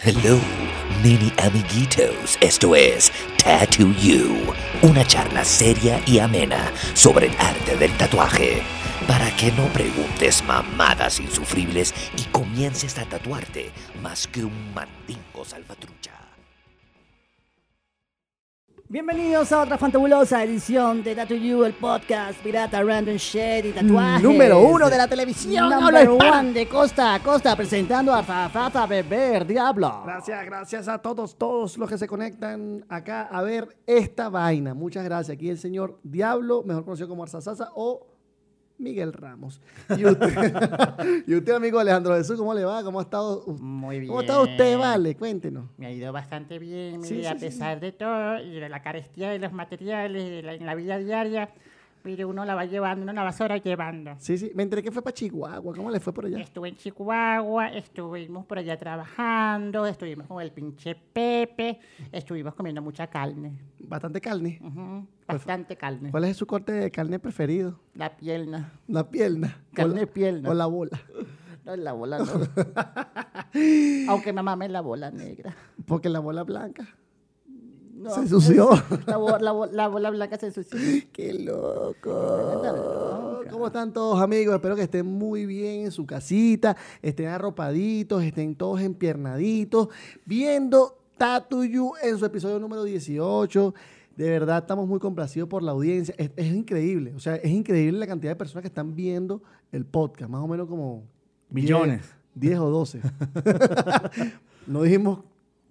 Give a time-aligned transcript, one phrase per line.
[0.00, 0.38] Hello,
[1.02, 2.38] mini amiguitos.
[2.40, 3.12] Esto es
[3.42, 8.62] Tattoo You, una charla seria y amena sobre el arte del tatuaje.
[9.08, 16.17] Para que no preguntes mamadas insufribles y comiences a tatuarte más que un mandingo salvatrucha.
[18.90, 24.22] Bienvenidos a otra fantabulosa edición de Tattoo You, el podcast pirata random shit y tatuajes.
[24.22, 25.68] Número uno de la televisión.
[25.68, 30.04] Number one de costa a costa presentando a Zafata Beber Diablo.
[30.06, 34.72] Gracias, gracias a todos, todos los que se conectan acá a ver esta vaina.
[34.72, 35.34] Muchas gracias.
[35.34, 38.06] Aquí el señor Diablo, mejor conocido como Arzazasa o
[38.78, 39.60] Miguel Ramos.
[39.96, 40.28] Y usted,
[41.26, 42.82] y usted, amigo Alejandro Jesús, ¿cómo le va?
[42.84, 43.44] ¿Cómo ha estado?
[43.60, 44.08] Muy bien.
[44.08, 45.16] ¿Cómo está usted, vale?
[45.16, 45.68] Cuéntenos.
[45.76, 47.40] Me ha ido bastante bien, Sí, mire, a sí.
[47.40, 50.98] pesar de todo y de la carestía de los materiales de la- en la vida
[50.98, 51.50] diaria.
[52.08, 54.14] Mire, uno la va llevando, uno la va sobrellevando.
[54.16, 54.50] Sí, sí.
[54.54, 55.74] Me enteré que fue para Chihuahua.
[55.74, 56.38] ¿Cómo le fue por allá?
[56.38, 61.78] Estuve en Chihuahua, estuvimos por allá trabajando, estuvimos con el pinche Pepe,
[62.10, 63.58] estuvimos comiendo mucha carne.
[63.78, 64.58] Bastante carne.
[64.62, 66.10] Ujú, Bastante carne.
[66.10, 67.78] ¿Cuál es su corte de carne preferido?
[67.92, 68.72] La pierna.
[68.86, 69.62] La pierna.
[69.74, 70.48] Carne o la, pierna.
[70.48, 70.98] O la bola.
[71.66, 72.32] No, la bola no.
[74.08, 75.54] Aunque mamá me la bola negra.
[75.84, 76.88] Porque la bola blanca.
[77.98, 78.70] No, Se ensució.
[79.06, 80.78] La, la la bola blanca se ensució.
[81.12, 83.42] ¡Qué loco!
[83.50, 84.54] ¿Cómo están todos amigos?
[84.54, 89.88] Espero que estén muy bien en su casita, estén arropaditos, estén todos empiernaditos,
[90.24, 93.74] viendo Tattoo You en su episodio número 18.
[94.14, 96.14] De verdad estamos muy complacidos por la audiencia.
[96.18, 99.84] Es, es increíble, o sea, es increíble la cantidad de personas que están viendo el
[99.84, 101.02] podcast, más o menos como...
[101.50, 102.02] Millones.
[102.34, 103.00] 10, 10 o 12.
[104.68, 105.20] no dijimos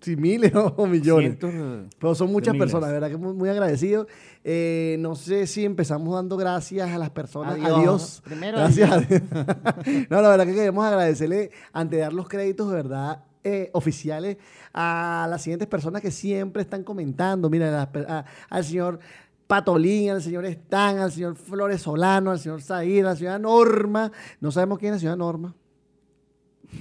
[0.01, 1.37] si miles o millones.
[1.39, 4.07] Cientos, Pero son muchas personas, verdad que muy, muy agradecido.
[4.43, 7.55] Eh, no sé si empezamos dando gracias a las personas.
[7.55, 7.77] Adiós.
[7.77, 8.21] Adiós.
[8.23, 8.91] Primero gracias.
[8.91, 9.21] a Dios.
[10.09, 14.37] no, la verdad que queremos agradecerle, ante dar los créditos de verdad eh, oficiales,
[14.73, 17.49] a las siguientes personas que siempre están comentando.
[17.49, 18.99] Mira, a- al señor
[19.47, 24.11] Patolín, al señor Stan, al señor Flores Solano, al señor Zahir, a la señora Norma.
[24.41, 25.55] No sabemos quién es la señora Norma.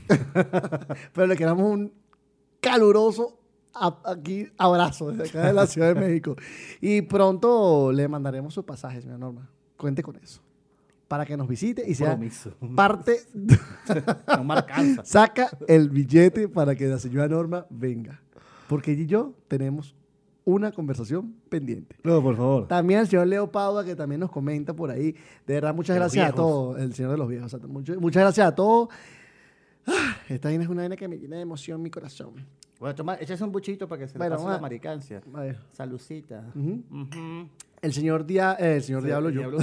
[1.15, 1.93] Pero le queramos un
[2.71, 3.39] caluroso
[3.75, 6.37] a- aquí abrazo desde acá de la Ciudad de México.
[6.81, 9.49] Y pronto le mandaremos su pasaje, señora Norma.
[9.77, 10.41] Cuente con eso.
[11.09, 12.51] Para que nos visite y sea Compromiso.
[12.75, 13.21] parte.
[14.37, 15.05] No me alcanza.
[15.05, 18.21] Saca el billete para que la señora Norma venga.
[18.69, 19.95] Porque ella y yo tenemos
[20.45, 21.97] una conversación pendiente.
[22.05, 22.67] No, por favor.
[22.69, 25.13] También el señor Leo Pauda, que también nos comenta por ahí.
[25.47, 26.79] De verdad, muchas De gracias a todos.
[26.81, 27.53] El señor de los viejos.
[27.53, 27.69] exacto.
[27.69, 28.89] Mucho- muchas gracias a todos.
[29.87, 32.35] Ah, esta vaina es una vaina que me llena de emoción mi corazón.
[32.79, 34.53] Bueno, toma, échase un buchito para que se le Bueno, pase va.
[34.55, 35.23] la maricancia.
[35.33, 35.59] A ver.
[35.73, 36.45] Salucita.
[37.83, 39.41] El señor, Dia- eh, el señor Diablo, yo.
[39.41, 39.59] Diablo,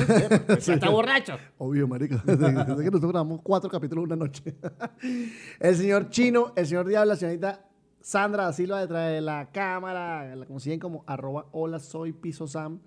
[0.47, 1.33] pues, Está borracho.
[1.57, 2.15] Obvio, marica.
[2.25, 4.55] Desde que nosotros grabamos cuatro capítulos una noche.
[5.59, 7.65] el señor Chino, el señor Diablo, la señorita
[8.01, 10.35] Sandra Silva detrás de la cámara.
[10.35, 12.79] La consiguen como arroba hola soy piso Sam.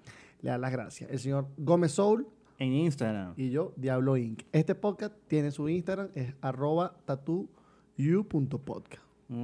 [0.42, 1.10] Le da las gracias.
[1.10, 2.26] El señor Gómez Soul
[2.58, 3.34] En Instagram.
[3.36, 4.42] y yo, Diablo Inc.
[4.52, 6.96] Este podcast tiene su Instagram, es arroba.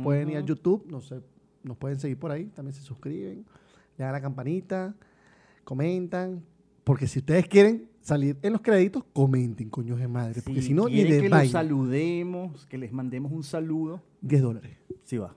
[0.02, 1.20] Pueden ir a YouTube, no sé,
[1.62, 3.44] nos pueden seguir por ahí, también se suscriben,
[3.98, 4.94] le dan la campanita,
[5.64, 6.42] comentan,
[6.84, 10.88] porque si ustedes quieren salir en los créditos, comenten, coño de madre, porque si, no,
[10.88, 14.76] ni de que los saludemos, que les mandemos un saludo, 10 dólares.
[15.04, 15.34] sí va.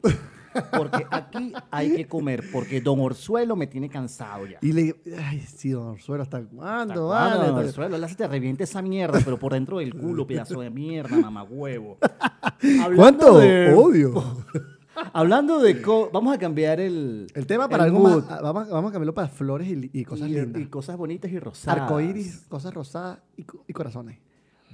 [0.78, 4.58] Porque aquí hay que comer, porque Don Orzuelo me tiene cansado ya.
[4.62, 7.08] Y le ay, sí, don Orsuelo, ¿hasta ¿Hasta cuándo?
[7.08, 7.48] cuándo, vale?
[7.52, 8.06] Don Orzuelo?
[8.06, 11.98] Hace te reviente esa mierda, pero por dentro del culo, pedazo de mierda, mamagüevo.
[12.96, 13.40] ¿Cuánto?
[13.40, 14.24] de- Odio.
[15.14, 15.82] Hablando de...
[15.82, 17.28] co- Vamos a cambiar el...
[17.34, 18.24] El tema para el algo más, mood.
[18.30, 20.62] ah, vamos, vamos a cambiarlo para flores y, y cosas y, lindas.
[20.62, 21.82] y cosas bonitas y rosadas.
[21.82, 24.20] Arcoíris, cosas rosadas y, co- y corazones.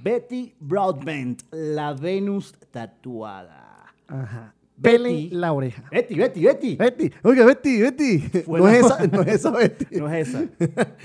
[0.02, 3.84] Betty Broadbent, la Venus tatuada.
[4.08, 4.54] Ajá.
[4.74, 4.96] Betty.
[4.96, 5.84] Pelen la oreja.
[5.92, 6.76] Betty, Betty, Betty.
[6.76, 8.18] Betty, oiga, Betty, Betty.
[8.44, 9.86] Fue No la- es, esa, no es esa Betty.
[9.96, 10.44] No es esa.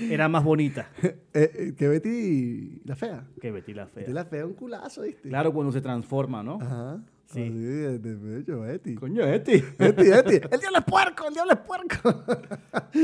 [0.00, 3.24] Era más bonita Eh, eh, que Betty la fea.
[3.40, 4.00] que Betty la fea.
[4.02, 5.28] Betty la fea es un culazo, ¿viste?
[5.28, 6.58] Claro, cuando se transforma, ¿no?
[6.60, 7.00] Ajá.
[7.28, 7.42] Sí.
[7.42, 8.94] Así, de, de hecho, Betty.
[8.94, 9.62] Coño, Betty.
[9.78, 10.36] Betty, Betty.
[10.50, 12.24] El diablo es puerco, el diablo es puerco.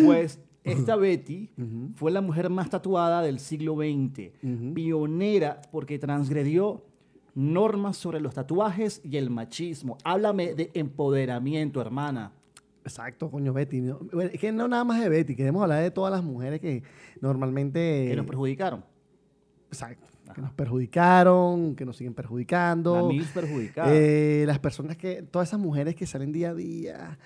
[0.04, 1.50] Pues esta Betty
[1.94, 4.30] fue la mujer más tatuada del siglo XX.
[4.74, 6.84] Pionera porque transgredió
[7.34, 9.98] normas sobre los tatuajes y el machismo.
[10.04, 12.32] Háblame de empoderamiento, hermana.
[12.82, 13.80] Exacto, coño, Betty.
[13.80, 16.60] No, bueno, es que no nada más de Betty, queremos hablar de todas las mujeres
[16.60, 16.82] que
[17.20, 18.06] normalmente...
[18.08, 18.84] Que nos perjudicaron.
[19.68, 20.06] Exacto.
[20.32, 22.94] Que nos perjudicaron, que nos siguen perjudicando.
[22.96, 23.88] La mil perjudicada.
[23.92, 27.18] Eh, las personas que, todas esas mujeres que salen día a día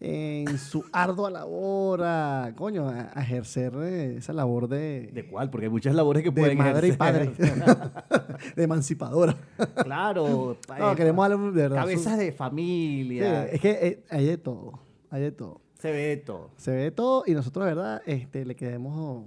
[0.00, 5.50] en su ardua labor a, coño, a, a ejercer eh, esa labor de, ¿De cuál?
[5.50, 7.32] Porque hay muchas labores que de pueden madre y padre,
[8.56, 9.36] de emancipadora.
[9.84, 10.56] Claro.
[10.78, 11.76] No, eh, queremos darle de verdad.
[11.76, 13.46] Cabezas su- de Sí, familia.
[13.46, 14.80] es que eh, hay de todo,
[15.10, 15.60] hay de todo.
[15.78, 16.50] Se ve todo.
[16.56, 19.26] Se ve de todo y nosotros, de verdad, este, le queremos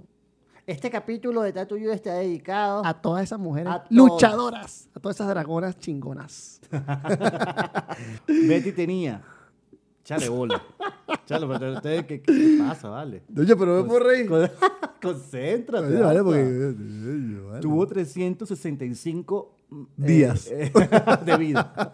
[0.72, 3.90] Este capítulo de Tato You está dedicado a todas esas mujeres A todas.
[3.92, 6.60] luchadoras, a todas esas dragonas chingonas.
[8.26, 9.22] Betty tenía.
[10.02, 10.62] Chale bola.
[11.26, 13.22] Chale, pero ustedes, ¿qué, qué pasa, vale?
[13.36, 14.26] Oye, pero me puedo reír.
[14.26, 14.50] Con-
[15.02, 15.86] Concéntrate.
[15.88, 16.40] Oye, vale, porque...
[16.42, 17.60] oye, vale.
[17.60, 20.46] Tuvo 365 eh, Días.
[20.50, 20.72] eh,
[21.26, 21.92] de vida.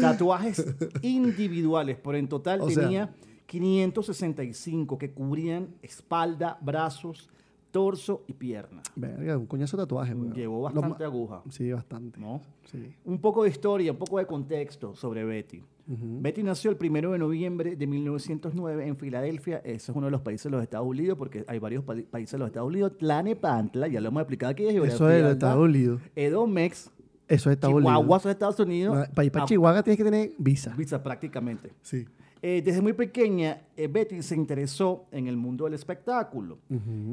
[0.00, 0.66] Tatuajes
[1.02, 3.14] individuales, pero en total O sea- tenía
[3.46, 7.30] 565 que cubrían espalda, brazos,
[7.76, 8.80] torso y pierna.
[8.94, 10.32] Verga, un coñazo de tatuaje, weón.
[10.32, 11.42] Llevó Lo bastante aguja.
[11.50, 12.18] Sí, bastante.
[12.18, 12.40] ¿no?
[12.64, 12.94] Sí.
[13.04, 15.62] Un poco de historia, un poco de contexto sobre Betty.
[15.86, 19.58] Betty nació el 1 de noviembre de 1909 en Filadelfia.
[19.58, 22.32] Ese es uno de los países de los Estados Unidos, porque hay varios pa- países
[22.32, 22.96] de los Estados Unidos.
[22.98, 24.64] Tlanepantla, ya lo hemos explicado aquí.
[24.64, 25.32] de Eso es de ¿verdad?
[25.32, 26.00] Estados Unidos.
[26.16, 26.90] Edomex,
[27.28, 28.22] Eso es Estados Chihuahua, Unidos.
[28.22, 28.96] son Estados Unidos.
[28.96, 30.74] No, para ir para Ah, Chihuahua tienes que tener visa.
[30.76, 31.72] Visa prácticamente.
[31.82, 32.06] Sí.
[32.42, 36.58] Eh, desde muy pequeña, eh, Betty se interesó en el mundo del espectáculo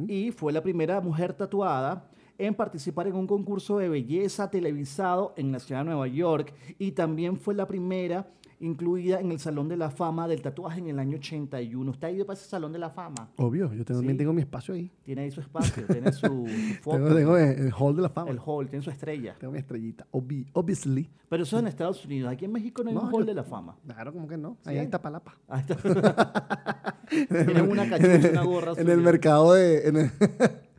[0.08, 5.52] y fue la primera mujer tatuada en participar en un concurso de belleza televisado en
[5.52, 8.28] la ciudad de Nueva York y también fue la primera
[8.60, 11.92] incluida en el Salón de la Fama del Tatuaje en el año 81.
[11.92, 13.30] ¿Usted ha ido para ese Salón de la Fama?
[13.38, 14.18] Obvio, yo también Sí.
[14.18, 14.92] tengo mi espacio ahí.
[15.04, 16.46] Tiene ahí su espacio, tiene su, su
[16.82, 18.32] foto, Tengo, tengo el, el hall de la fama.
[18.32, 19.36] el hall, tiene su estrella.
[19.40, 20.06] Tengo mi estrellita.
[20.12, 21.10] Obvi- obviously.
[21.30, 22.32] Pero eso es en Estados Unidos.
[22.32, 23.76] Aquí en México no hay No, un hall yo- de la fama.
[23.86, 24.58] Claro, como que no.
[24.66, 24.80] Ahí Sí.
[24.80, 25.36] en Iztapalapa.
[25.48, 25.76] Ahí está.
[27.10, 28.74] Tienen una cachucha, una gorra.
[28.78, 29.88] En el mercado de.
[29.88, 30.12] En, el-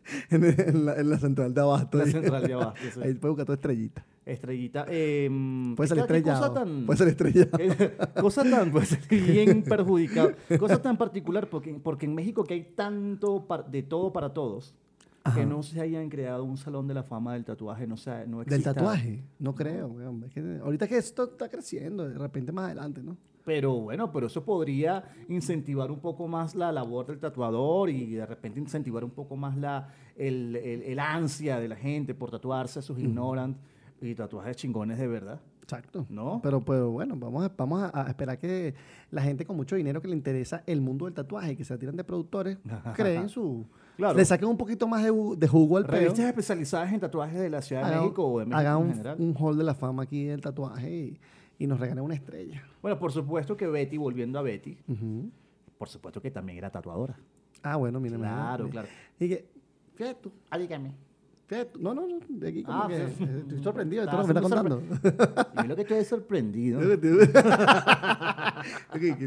[0.31, 1.99] en, la, en la central de abasto.
[1.99, 3.01] La central de abasto, sí.
[3.03, 4.05] Ahí puedes buscar tu estrellita.
[4.27, 4.87] Estrellita.
[4.89, 5.29] Eh,
[5.77, 6.41] Puede ser ¿qué- qué estrellado.
[6.49, 7.51] Cosa tan, Puede ser estrellado.
[7.59, 8.73] eh, cosa tan,
[9.11, 10.35] bien perjudicada.
[10.59, 14.75] Cosa tan particular, porque, porque en México que hay tanto par- de todo para todos,
[15.35, 18.39] que no se hayan creado un salón de la fama del tatuaje, no, sea, no
[18.41, 18.75] Del exista.
[18.75, 19.23] tatuaje.
[19.39, 20.23] No creo, weón.
[20.25, 23.17] Es que ahorita que esto está creciendo, de repente más adelante, ¿no?
[23.45, 28.25] Pero bueno, pero eso podría incentivar un poco más la labor del tatuador y de
[28.25, 32.81] repente incentivar un poco más la, el, el- el ansia de la gente por tatuarse,
[32.81, 33.57] sus ignorant
[34.01, 35.41] y tatuajes chingones de verdad.
[35.63, 36.05] Exacto.
[36.11, 36.41] ¿No?
[36.43, 38.75] Pero, pero bueno, vamos, a, vamos a, a esperar que
[39.11, 41.77] la gente con mucho dinero que le interesa el mundo del tatuaje y que se
[41.79, 42.59] tiran de productores
[42.95, 43.65] creen su.
[43.97, 44.17] Claro.
[44.19, 46.01] Le saquen un poquito más de, de jugo al peo.
[46.01, 48.89] Revistas especializadas en tatuajes de la Ciudad de hagan- México o de México hagan un,
[48.91, 49.17] general.
[49.21, 51.19] un hall de la fama aquí del tatuaje y,
[51.59, 52.63] y nos regalen una estrella.
[52.83, 54.77] Bueno, por supuesto que Betty, volviendo a Betty,
[55.79, 57.17] por supuesto que también era tatuadora.
[57.63, 58.17] Ah, bueno, mira.
[58.19, 58.89] Claro, claro.
[59.19, 59.47] Y que,
[59.95, 60.93] fíjate tú, Ah, dígame.
[61.47, 61.81] fíjate tú.
[61.81, 62.19] No, no, no.
[62.29, 63.25] De aquí como Ah, que sí.
[63.25, 64.83] eh, estoy sorprendido de todo lo que me está contando.
[65.65, 66.81] Y lo que estoy sorprendido.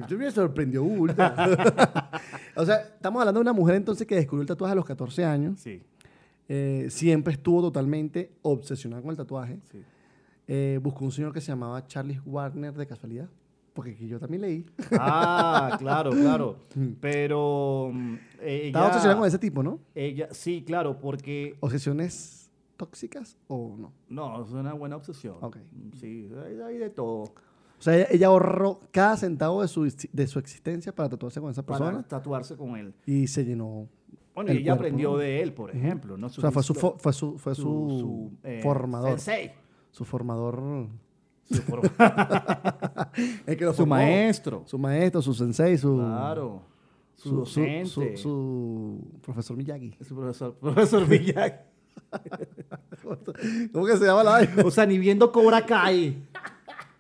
[0.08, 0.84] Yo me sorprendió
[2.56, 5.26] o sea, estamos hablando de una mujer entonces que descubrió el tatuaje a los 14
[5.26, 5.60] años.
[5.60, 5.82] Sí,
[6.50, 9.60] Eh, siempre estuvo totalmente obsesionada con el tatuaje.
[9.72, 9.84] sí.
[10.48, 13.30] Eh, buscó un señor que se llamaba Charles Warner de casualidad.
[13.74, 14.66] Porque aquí yo también leí.
[14.94, 16.58] Ah, claro, claro.
[17.02, 19.80] Pero mm, ella, Estaba obsesionada con ese tipo, ¿no?
[19.94, 23.92] ella, sí, claro, porque ¿Obsesiones tóxicas o no?
[24.10, 25.36] no, es una buena obsesión.
[25.42, 25.58] Ok.
[26.00, 27.22] Sí, hay, hay de todo.
[27.80, 31.52] O sea, ella, ella ahorró cada centavo de su, de su existencia para tatuarse con
[31.52, 32.94] esa Para persona tatuarse con él.
[33.06, 33.88] y se llenó.
[34.34, 36.18] Bueno, el y ella cuerpo, aprendió de él, por ejemplo.
[36.18, 36.28] ¿no?
[36.28, 39.20] O sea, fue su, fue su, fue su, eh, formador.
[39.20, 39.52] sensei.
[39.98, 40.88] Su formador.
[41.50, 41.82] Su, for-
[43.48, 43.96] Es que lo su formó.
[43.96, 44.62] maestro.
[44.68, 45.96] Su maestro, su sensei, su.
[45.96, 46.62] Claro.
[47.16, 47.86] Su, docente.
[47.88, 49.96] Su, su profesor Miyagi.
[50.08, 51.56] Su profesor, profesor Miyagi.
[53.74, 54.54] ¿Cómo que se llama la vaina?
[54.64, 56.16] O sea, ni viendo Cobra Kai.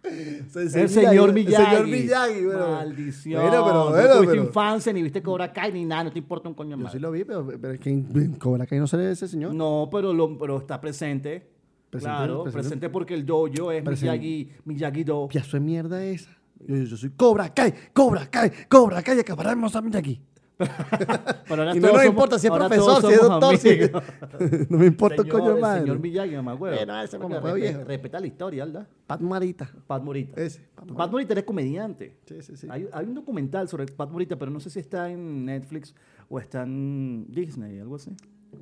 [0.04, 1.54] El señor Miyagi.
[1.64, 2.72] El señor Miyagi, bueno.
[2.72, 3.42] Maldición.
[3.44, 6.06] Bueno, pero, no bueno, tuviste pero- infancia, ni viste Cobra Kai, ni nada.
[6.06, 6.92] No te importa un coño Yo más.
[6.94, 9.54] sí lo vi, pero, pero es que en Cobra Kai no sale ese señor.
[9.54, 11.57] No, pero, lo, pero está presente.
[11.90, 12.62] Presente, claro, presente.
[12.62, 14.18] presente, porque el dojo es Presente.
[14.18, 15.28] Miyagi, Miyagi Do.
[15.30, 16.38] Piazo de mierda esa.
[16.60, 20.22] Yo, soy Cobra Kai, Cobra Kai, Cobra Kai, acabaremos a Miyagi.
[20.58, 23.80] Pero ahora Y no nos importa si es profesor, si es doctor, si
[24.70, 25.82] no me importa Señor- coño madre.
[25.82, 26.78] Señor Miyagi, no me acuerdo.
[26.78, 27.18] Bueno, ese
[27.54, 27.84] viejo.
[27.84, 28.88] Respeta la historia, ¿verdad?
[29.06, 29.72] Pat Marita.
[29.86, 30.42] Pat Morita.
[30.42, 30.98] Ese, Pat Morita.
[30.98, 32.18] Pat Morita era comediante.
[32.26, 32.68] Sí, sí, sí.
[32.70, 35.96] Hay, hay un documental sobre Pat Morita, pero no sé si está en Netflix
[36.28, 38.12] o está en Disney, algo así.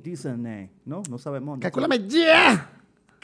[0.02, 1.02] Disney, ¿no?
[1.08, 1.56] No sabemos.
[1.56, 2.75] no Calcúlame ya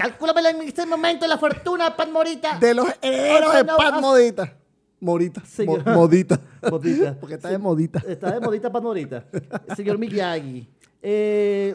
[0.03, 2.59] Calcúlamela en este momento la fortuna, Pat Morita.
[2.59, 4.57] de los herederos de vas- Modita.
[5.01, 5.45] Morita.
[5.45, 5.85] Señor.
[5.87, 6.41] Mo- modita.
[6.71, 7.19] Modita.
[7.19, 8.03] Porque está de modita.
[8.07, 9.25] Está de modita Pat Morita.
[9.77, 10.69] Señor Miyagi.
[11.03, 11.75] Eh,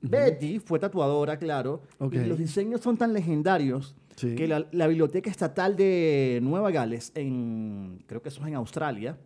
[0.00, 1.82] Betty fue tatuadora, claro.
[2.12, 4.34] Y los diseños son tan legendarios Sí.
[4.34, 9.16] que la, la Biblioteca Estatal de Nueva Gales, en, creo que eso es en Australia,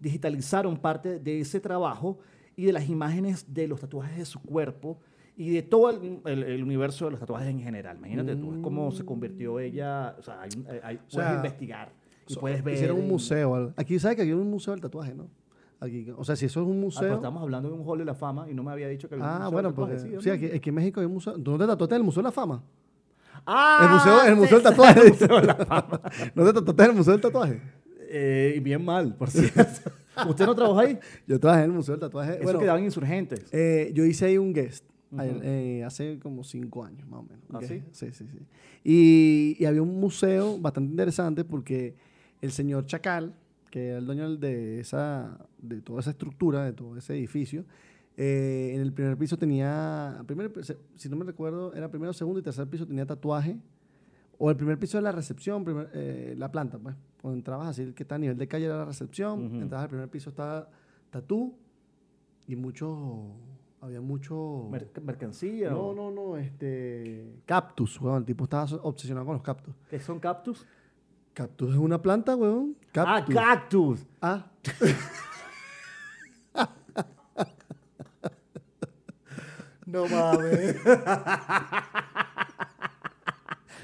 [0.00, 2.18] digitalizaron parte de ese trabajo
[2.56, 4.98] y de las imágenes de los tatuajes de su cuerpo
[5.36, 7.96] y de todo el, el- el universo de los tatuajes en general.
[7.98, 11.92] Imagínate tú, es cómo se convirtió ella, o sea, hay, un- hay- puedes sea, investigar
[12.28, 12.74] y So- puedes ver.
[12.74, 13.72] Hicieron un museo.
[13.76, 15.28] Aquí, ¿sabes que hay un museo del tatuaje, no?
[15.80, 17.02] Aquí, o sea, si eso es un Ah, museo.
[17.02, 19.16] pero estamos hablando de un hall de la fama y no me había dicho que
[19.16, 20.16] había un Ah, museo de bueno, tatuajes, porque.
[20.16, 20.34] ¿sí, Sí, ¿no?
[20.34, 21.34] aquí, aquí en México hay un museo.
[21.34, 22.62] ¿Tú no te tatuaste en el Museo de la Fama?
[23.46, 25.00] Ah, el museo, el museo del tatuaje.
[26.34, 27.60] ¿No te tatuaste en el Museo del Tatuaje?
[28.08, 29.90] Eh, y bien mal, por cierto.
[30.28, 30.98] ¿Usted no trabajó ahí?
[31.26, 32.34] Yo trabajé en el Museo del Tatuaje.
[32.36, 33.52] Eso bueno, quedaban insurgentes.
[33.52, 34.84] eh, yo hice ahí un guest.
[35.20, 37.44] Ayer, eh, hace como cinco años, más o menos.
[37.52, 37.82] ¿Ah, sí?
[37.92, 38.38] Sí, sí, sí.
[38.84, 41.94] Y, y había un museo bastante interesante porque
[42.40, 43.34] el señor Chacal,
[43.70, 47.64] que era el dueño de, esa, de toda esa estructura, de todo ese edificio,
[48.16, 50.52] eh, en el primer piso tenía, primer,
[50.96, 53.58] si no me recuerdo, era primero, segundo y tercer piso tenía tatuaje.
[54.38, 56.96] O el primer piso de la recepción, primer- eh, la planta, pues.
[57.22, 59.54] Cuando entrabas así, que está a nivel de calle era la recepción, Ujú.
[59.62, 60.68] entrabas al primer piso, estaba
[61.10, 61.54] tatú
[62.46, 63.30] y mucho,
[63.84, 64.66] había mucho...
[64.70, 65.70] Mer- mercancía.
[65.70, 67.40] No, o- no, no, este...
[67.46, 68.18] Cactus, weón.
[68.18, 69.74] El tipo estaba obsesionado con los cactus.
[69.90, 70.64] ¿Qué son cactus?
[71.34, 72.76] Cactus es una planta, weón.
[72.92, 73.36] Cactus.
[73.36, 74.06] Ah, cactus.
[74.22, 74.46] Ah.
[79.86, 80.76] no mames.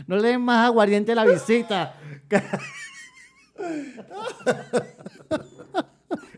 [0.06, 1.94] No le den más aguardiente a la visita.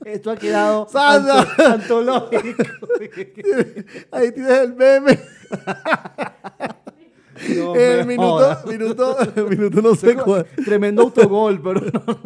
[0.04, 2.62] Esto ha quedado anto- antológico.
[4.10, 5.18] Ahí tienes el meme.
[7.56, 9.16] No el minuto, minuto,
[9.48, 10.46] minuto no sé cuál.
[10.64, 12.18] Tremendo autogol, pero no,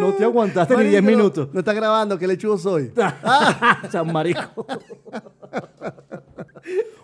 [0.00, 1.48] no te aguantaste ni 10 Marico, minutos.
[1.52, 2.90] No está grabando, que lechugo soy.
[3.92, 4.66] San Marico.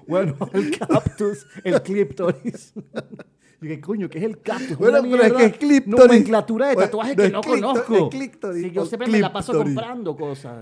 [0.08, 2.72] bueno, el cactus, el clíptoris.
[3.66, 4.78] Y que coño, ¿qué es el cactus?
[4.78, 6.06] Bueno, pero es que es clíptoris.
[6.06, 7.96] Nomenclatura de Bueno, tatuajes no que no clíptoris, conozco.
[7.96, 10.54] es clíptoris, Sí, yo siempre me la paso comprando cosas.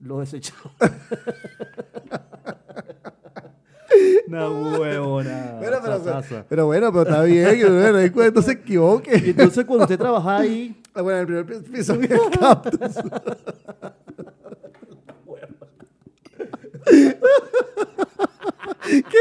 [0.00, 0.70] Lo desechado.
[4.28, 5.56] Una huevona.
[5.60, 6.44] Pero, pero, sasasa.
[6.48, 7.92] pero bueno, pero está bien.
[7.92, 9.10] bueno, cuando se Y equivoque.
[9.30, 12.80] entonces cuando usted trabaja ahí, Ah, Bueno, el primer piso es el cactus.
[18.86, 19.18] ¡Qué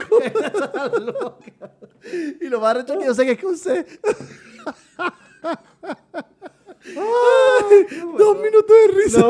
[0.00, 1.38] loco!
[2.40, 3.86] Y lo más recho que yo sé que es que usted.
[6.84, 7.86] Ay,
[8.18, 9.28] dos minutos de risa.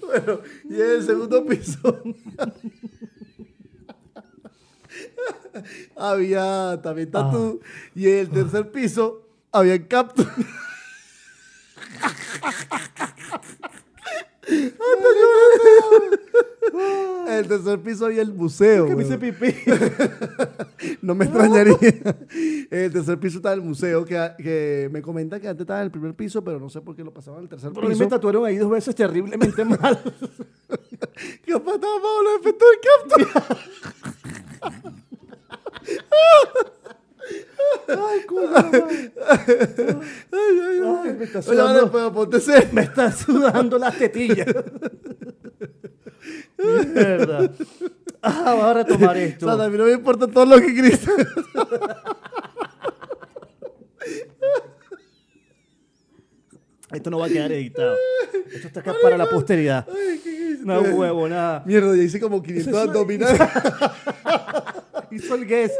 [0.00, 2.02] bueno, y en el segundo piso
[5.96, 7.60] había también tatú.
[7.94, 10.26] Y en el tercer piso había cactus.
[17.28, 18.86] El tercer piso había el museo.
[18.86, 19.54] que me hice pipí.
[21.02, 21.76] No me extrañaría.
[22.70, 25.90] El tercer piso está el museo, que, que me comenta que antes estaba en el
[25.90, 28.00] primer piso, pero no sé por qué lo pasaban al tercer Pero piso.
[28.00, 29.98] me tatuaron ahí dos veces terriblemente mal.
[31.44, 32.30] ¿Qué pasaba Pablo?
[32.40, 32.64] Efecto.
[37.88, 38.48] Ay, coño.
[40.32, 42.40] Ay, me está sudando.
[42.40, 42.68] serio.
[42.72, 44.46] Me están sudando las tetillas.
[46.58, 47.50] Mierda.
[48.22, 49.48] Ah, voy a retomar esto.
[49.50, 51.10] A mí no me importa todo lo que grita.
[56.92, 57.96] Esto no va a quedar editado.
[58.52, 59.86] Esto está acá para la posteridad.
[60.62, 61.62] No huevo, nada.
[61.64, 63.40] Mierda, ya hice como 500 abdominales.
[65.10, 65.72] Hizo el guess.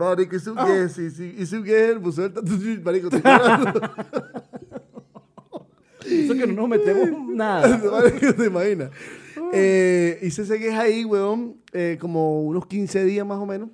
[0.00, 2.52] Marico, hice un guess, hice, hice un guess en el museo del tatu.
[2.82, 3.80] Marico, estoy llorando.
[6.06, 7.78] Eso que no nos metemos nada.
[7.90, 8.90] Marico, ¿te imaginas?
[9.52, 13.70] Eh, hice ese guess ahí, weón, eh, como unos 15 días más o menos.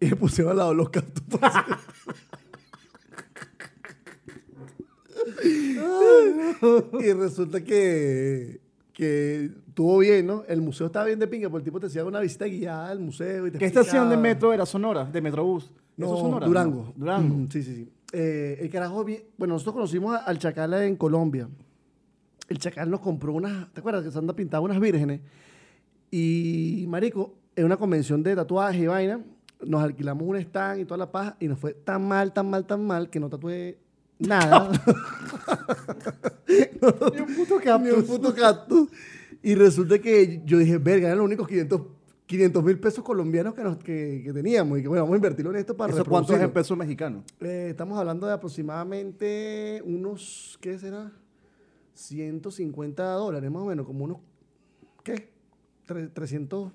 [0.00, 1.24] Y me pusieron al lado los cactus.
[7.00, 8.60] y resulta que,
[8.92, 10.42] que estuvo bien, ¿no?
[10.48, 12.98] El museo estaba bien de pinga, porque el tipo te hacía una visita guiada al
[12.98, 13.46] museo.
[13.46, 14.66] Y te ¿Qué estación de metro era?
[14.66, 15.70] Sonora, de Metrobús.
[15.96, 16.46] No, ¿Eso es Sonora?
[16.48, 16.82] Durango.
[16.86, 17.34] No, Durango.
[17.36, 17.88] Mm, Sí, sí, sí.
[18.12, 21.48] Eh, el carajo, vi- bueno, nosotros conocimos a- al Chacal en Colombia.
[22.48, 25.20] El Chacal nos compró unas, ¿te acuerdas que se anda pintado unas vírgenes?
[26.10, 29.20] Y, marico, en una convención de tatuajes y vaina,
[29.64, 32.66] nos alquilamos un stand y toda la paja, y nos fue tan mal, tan mal,
[32.66, 33.78] tan mal, que no tatué
[34.18, 34.72] nada.
[36.48, 38.88] Ni un puto Ni un puto cactus.
[39.42, 41.46] Y resulta que yo dije, verga, eran los únicos
[42.26, 44.78] 500 mil pesos colombianos que, nos, que, que teníamos.
[44.78, 47.24] Y que, bueno, vamos a invertirlo en esto para ¿Eso cuánto es en pesos mexicanos?
[47.40, 51.12] Eh, estamos hablando de aproximadamente unos, ¿qué será?
[51.94, 54.18] 150 dólares más o menos, como unos,
[55.02, 55.30] ¿qué?
[55.86, 56.70] Tre- 300,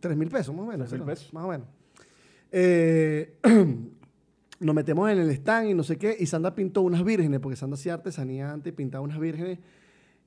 [0.00, 0.92] 3 mil pesos, más o menos.
[0.92, 1.06] 3.000 ¿no?
[1.06, 1.32] pesos.
[1.32, 1.66] Más o menos.
[2.52, 3.38] Eh,
[4.60, 7.56] nos metemos en el stand y no sé qué, y Sandra pintó unas vírgenes, porque
[7.56, 9.58] Sandra hacía artesanía antes, y pintaba unas vírgenes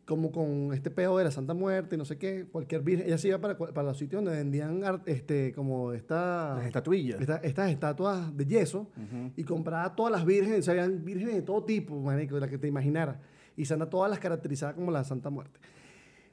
[0.08, 3.06] como con este peo de la Santa Muerte, y no sé qué, cualquier virgen.
[3.08, 7.20] Ella se iba para, para los sitios donde vendían este, como esta, Las estatuillas.
[7.20, 8.88] esta- estas estatuas de yeso
[9.36, 12.50] y compraba todas las vírgenes, o sea, habían vírgenes de todo tipo, marico, de las
[12.50, 13.18] que te imaginaras.
[13.58, 15.60] Y Sandra todas las caracterizaba como la Santa Muerte.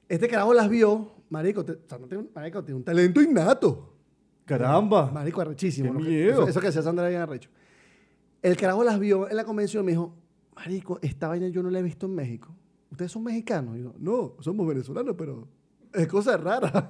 [0.09, 3.93] Este carajo las vio, marico, te- tiene, un- marico, tiene un talento innato.
[4.45, 5.11] Caramba.
[5.11, 5.93] Marico, arrechísimo.
[5.95, 6.04] Qué ¿no?
[6.09, 6.31] miedo.
[6.43, 7.50] Eso, eso que hacía Sandra bien arrecho.
[8.40, 10.14] El carajo las vio en la convención y me dijo,
[10.54, 12.54] marico, esta vaina yo no la he visto en México.
[12.94, 13.76] ¿Ustedes son mexicanos?
[13.76, 15.48] Y yo, no, somos venezolanos, pero
[15.92, 16.86] es cosa rara.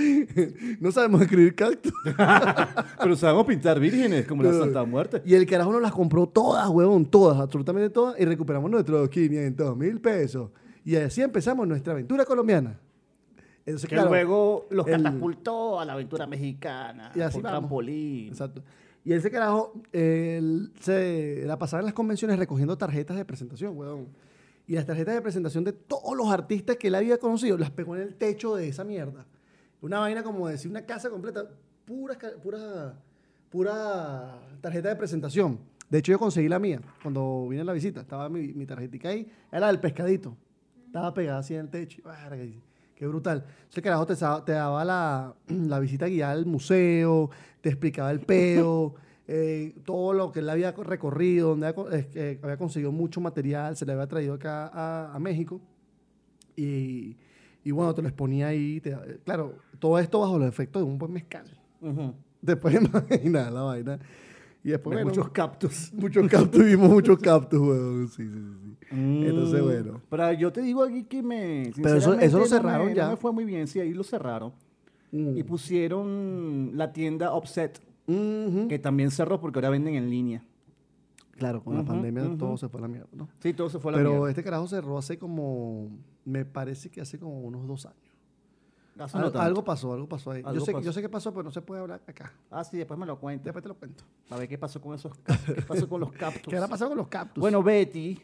[0.80, 1.92] no sabemos escribir cactus.
[2.98, 5.20] Pero sabemos pintar vírgenes como la Santa Muerte.
[5.26, 9.76] Y el carajo nos las compró todas, huevón, todas, absolutamente todas, y recuperamos nuestros 500
[9.76, 10.50] mil pesos.
[10.86, 12.80] Y así empezamos nuestra aventura colombiana.
[13.66, 17.12] Entonces, Que claro, luego los el- catapultó a la aventura mexicana.
[17.14, 17.60] Y así por vamos.
[17.60, 18.28] trampolín.
[18.28, 18.62] Exacto.
[19.04, 24.08] Y ese carajo él se la pasaba en las convenciones recogiendo tarjetas de presentación, weón.
[24.66, 27.94] Y las tarjetas de presentación de todos los artistas que él había conocido las pegó
[27.96, 29.24] en el techo de esa mierda.
[29.80, 31.48] Una vaina como decir una casa completa,
[31.84, 32.94] pura, pura,
[33.50, 35.58] pura tarjeta de presentación.
[35.88, 38.00] De hecho, yo conseguí la mía cuando vine a la visita.
[38.00, 40.36] Estaba mi, mi tarjetica ahí, era del pescadito.
[40.86, 42.02] Estaba pegada así en el techo.
[42.96, 43.44] Qué brutal.
[43.70, 47.30] Ese carajo te daba la, la visita guiada al museo,
[47.60, 48.94] te explicaba el peo,
[49.28, 53.84] eh, todo lo que él había recorrido, donde había, que había conseguido mucho material, se
[53.86, 55.60] le había traído acá a, a México.
[56.56, 57.16] Y,
[57.64, 58.80] y bueno, te lo exponía ahí.
[58.80, 61.46] te- claro, todo esto bajo los efectos de un buen mezcal.
[61.80, 62.14] Ujú.
[62.40, 63.98] Después imaginar la vaina.
[64.64, 65.92] Y después, De bueno, muchos cactus.
[65.92, 68.08] muchos captus, vimos muchos captus, weón.
[68.08, 68.76] Sí, sí, sí.
[68.88, 68.96] sí.
[69.26, 70.00] Entonces, Mm, bueno.
[70.08, 71.72] Pero yo te digo aquí que me.
[71.82, 73.04] Pero eso- eso lo sinceramente, no cerraron me- ya.
[73.04, 74.52] No me fue muy bien, sí, ahí lo cerraron.
[75.12, 75.36] Mm.
[75.36, 80.44] Y pusieron la tienda Offset, Que también cerró porque ahora venden en línea.
[81.32, 83.28] Claro, con la pandemia todo se fue a la mierda, ¿no?
[83.40, 84.28] Sí, todo se fue a la Pero mierda.
[84.30, 85.90] este carajo cerró hace como,
[86.24, 88.00] me parece que hace como unos dos años.
[89.12, 90.38] Al- no algo pasó, algo pasó ahí.
[90.42, 90.84] Algo yo, sé, pasó.
[90.86, 92.32] yo sé qué pasó, pero no se puede hablar acá.
[92.50, 93.44] Ah, sí, después me lo cuenta.
[93.44, 94.04] Después te lo cuento.
[94.30, 95.12] A ver qué pasó con esos
[95.44, 96.44] qué pasó con los cactus.
[96.48, 97.40] ¿Qué habrá pasado con los cactus?
[97.42, 98.18] Bueno, Betty.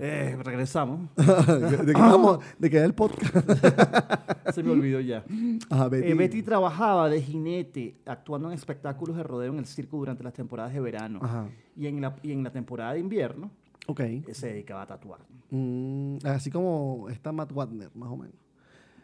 [0.00, 1.08] Eh, regresamos.
[1.16, 2.38] ¿De, qué vamos?
[2.58, 3.34] ¿De qué era el podcast?
[4.54, 5.24] Se me olvidó ya.
[5.70, 6.08] Ajá, Betty.
[6.08, 10.32] Eh, Betty trabajaba de jinete actuando en espectáculos de rodeo en el circo durante las
[10.32, 11.20] temporadas de verano.
[11.22, 11.48] Ajá.
[11.76, 13.50] Y, en la, y en la temporada de invierno
[13.86, 14.00] Ok.
[14.00, 15.20] eh, se dedicaba a tatuar.
[15.50, 18.36] Mm, así como está Matt Wagner, más o menos.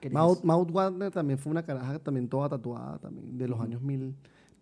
[0.01, 0.45] ¿Qué Maud, dices?
[0.45, 4.15] Maud Wagner también fue una caraja también toda tatuada también de los años mil,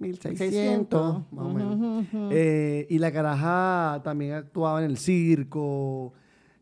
[0.03, 2.07] 1600 600, más o menos.
[2.33, 6.13] Eh, y la caraja también actuaba en el circo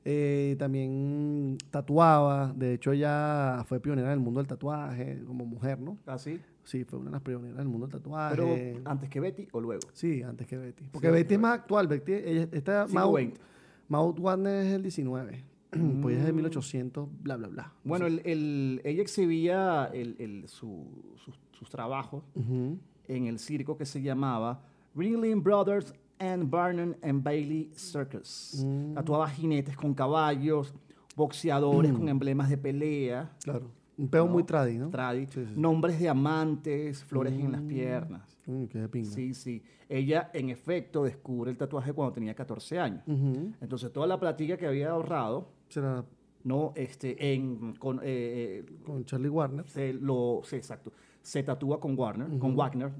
[0.04, 2.52] eh, también tatuaba.
[2.56, 6.38] De hecho ella fue pionera en el mundo del tatuaje como mujer no ¿Ah, sí?
[6.64, 8.34] sí fue una de las pioneras del mundo del tatuaje.
[8.36, 9.82] Pero antes que Betty o luego.
[9.92, 10.84] sí antes que Betty.
[10.90, 11.86] Porque Sí, Betty es más actual.
[11.88, 13.20] Betty ella esta Maud.
[13.88, 15.44] Maud Wagner es el 19
[16.02, 17.72] pues ella es de 1800 bla bla bla.
[17.84, 22.76] Bueno, el, el- ella exhibía el- el- su- sus, sus trabajos Ujú.
[23.16, 24.62] En el circo que se llamaba
[24.94, 28.62] Ringling Brothers and Barnum and Bailey Circus.
[28.64, 28.94] Mm.
[28.94, 30.74] Tatuaba jinetes con caballos,
[31.16, 33.70] boxeadores con emblemas de pelea, Claro.
[33.98, 34.32] Un peo ¿no?
[34.32, 34.88] muy tradi, ¿no?
[34.88, 35.52] tradi, Sí, sí, sí.
[35.60, 38.38] nombres de amantes, flores en las piernas.
[38.46, 39.10] Mm, qué pinga.
[39.10, 39.62] Sí, sí.
[39.90, 43.02] Ella, en efecto, descubre el tatuaje cuando tenía 14 años.
[43.60, 46.02] Entonces, toda la platica que había ahorrado, Será
[46.44, 46.72] ¿no?
[46.76, 49.68] Este, en, con, eh, eh, con Charlie Warner.
[49.68, 50.90] se lo, sí, exacto,
[51.22, 52.92] se tatúa con Warner, con Wagner,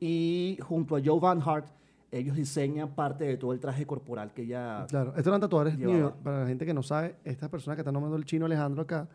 [0.00, 1.66] y junto a Joe Van Hart,
[2.10, 4.86] ellos diseñan parte de todo el traje corporal que ella...
[4.88, 5.10] Claro.
[5.10, 5.92] Estos eran tatuadores Llevaba.
[5.96, 6.16] New York.
[6.22, 9.08] Para la gente que no sabe, estas personas que están nombrando el chino Alejandro acá,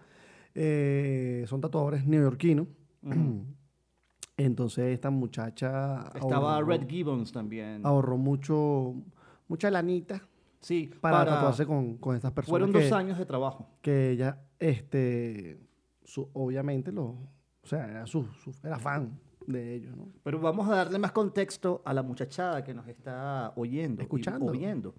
[0.53, 2.67] eh, son tatuadores neoyorquinos.
[4.37, 7.81] Entonces esta muchacha Estaba ahorró, Red Gibbons también.
[7.85, 8.95] ahorró mucho,
[9.47, 10.27] mucha lanita
[10.59, 12.49] sí, para, tatuarse con, con estas personas.
[12.51, 13.67] Fueron que, dos años de trabajo.
[13.81, 15.59] que ella, este,
[16.03, 17.17] su- obviamente, lo,
[17.63, 20.07] o sea, era, su, su- era fan de ellos, ¿no?
[20.23, 24.01] Pero vamos a darle más contexto a la muchachada que nos está oyendo.
[24.01, 24.45] Escuchando.
[24.47, 24.93] o viendo.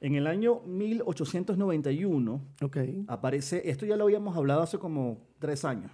[0.00, 2.76] En el año 1891 Ok.
[3.08, 5.90] aparece, esto ya lo habíamos hablado hace como tres años.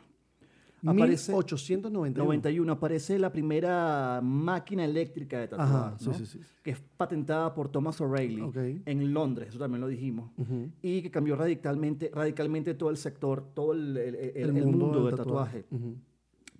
[0.84, 2.24] Aparece 1891.
[2.24, 6.14] 91 aparece la primera máquina eléctrica de tatuar, Ajá, sí, ¿no?
[6.14, 6.40] sí, sí.
[6.62, 8.56] que es patentada por Thomas O'Reilly Ok.
[8.86, 10.30] en Londres, eso también lo dijimos,
[10.82, 15.14] y que cambió radicalmente, radicalmente todo el sector, todo el, el- el- el mundo, del
[15.16, 15.64] tatuaje.
[15.70, 15.96] Ujú.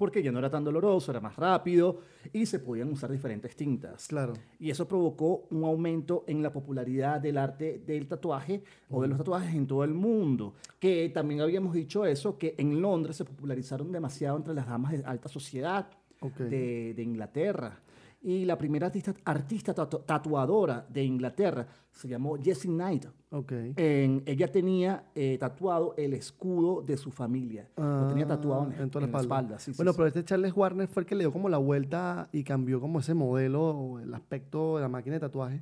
[0.03, 2.01] Porque ya no era tan doloroso, era más rápido
[2.33, 4.09] y se podían usar diferentes tintas.
[4.09, 4.33] Claro.
[4.59, 9.19] Y eso provocó un aumento en la popularidad del arte del tatuaje o de los
[9.19, 10.55] tatuajes en todo el mundo.
[10.81, 15.05] Que también habíamos dicho eso, que en Londres se popularizaron demasiado entre las damas de
[15.05, 15.89] alta sociedad
[16.37, 17.79] de Inglaterra.
[18.25, 23.07] Y la primera artista, artista tatu- tatuadora de Inglaterra se llamó Jessie Knight.
[23.31, 23.53] Ok.
[23.77, 27.69] En- ella tenía eh, tatuado el escudo de su familia.
[27.77, 29.59] Lo tenía Ah, tatuado en, en toda la en espalda.
[29.59, 29.97] sí, sí, bueno, sí.
[29.97, 33.01] pero este Charles Warner fue el que le dio como la vuelta y cambió como
[33.01, 35.61] ese modelo, el aspecto de la máquina de tatuaje,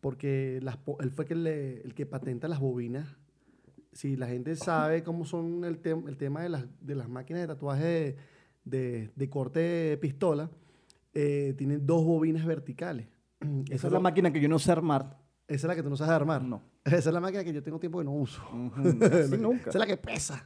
[0.00, 3.06] porque las él fue que le- el que patenta las bobinas.
[3.92, 7.42] Si la gente sabe cómo son el, tem- el tema de las, de las máquinas
[7.42, 8.16] de tatuaje de,
[8.64, 10.48] de- de corte de pistola,
[11.20, 13.08] eh, tienen dos bobinas verticales.
[13.70, 15.18] Esa es la máquina que yo no sé armar.
[15.48, 16.44] esa es la que tú no sabes armar.
[16.44, 16.62] No.
[16.84, 18.42] Esa es la máquina que yo tengo tiempo que no uso.
[18.52, 19.06] Nunca.
[19.06, 20.44] Esa es la que pesa.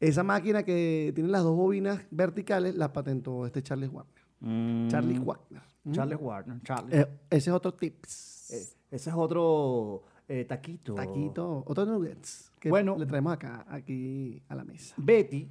[0.00, 4.24] Esa máquina que tiene las dos bobinas verticales la patentó este Charles Warner.
[4.40, 5.62] Mm, Charlie Wagner.
[5.84, 5.92] ¿Mm?
[5.92, 6.62] Charles Warner.
[6.62, 6.96] Charlie.
[6.96, 8.50] Eh, ese es otro tips.
[8.50, 10.94] Eh, ese es otro eh, taquito.
[10.94, 12.96] Taquito, otro nuggets que Bueno.
[12.96, 14.94] le traemos acá, aquí a la mesa.
[14.96, 15.48] Betty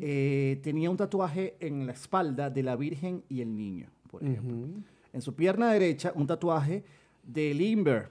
[0.00, 4.82] Eh, tenía un tatuaje en la espalda de la Virgen y el Niño, por ejemplo.
[5.12, 6.84] En su pierna derecha, un tatuaje
[7.22, 8.10] de Limber,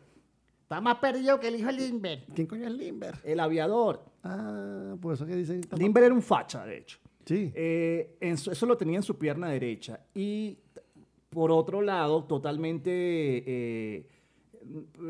[0.69, 2.25] Está más perdido que el hijo de Limber.
[2.35, 3.15] ¿Quién coño es Limber?
[3.23, 4.05] el aviador.
[4.23, 5.61] Ah, por eso que dicen.
[5.75, 6.99] Limber era un facha, de hecho.
[7.25, 7.51] Sí.
[7.55, 9.99] Eh, eso lo tenía en su pierna derecha.
[10.13, 10.59] Y
[11.31, 14.05] por otro lado, totalmente eh,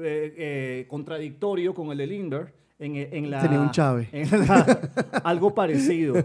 [0.01, 3.41] eh, contradictorio con el de Lindbergh, en, en la...
[3.41, 4.09] Tenía un Chávez.
[4.11, 6.15] en la- algo parecido.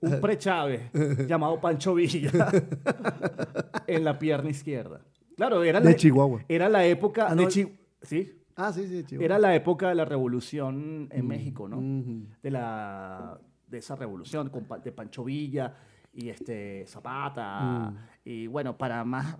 [0.00, 0.90] un pre-Chávez
[1.26, 2.30] llamado Pancho Villa
[3.86, 5.00] en la pierna izquierda.
[5.36, 6.42] Claro, era De la, Chihuahua.
[6.48, 8.34] Era la época Ah, no, de Chi- ¿Sí?
[8.56, 9.22] Ah, sí, sí, chivo.
[9.22, 11.80] Era la época de la revolución en México, ¿no?
[12.42, 14.50] De la de esa revolución
[14.82, 15.74] de Pancho Villa
[16.12, 17.92] y este Zapata
[18.24, 19.36] y bueno para más